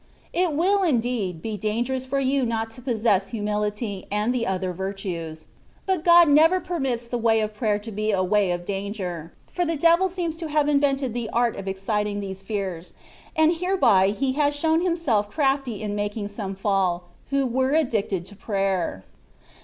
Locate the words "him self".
14.81-15.29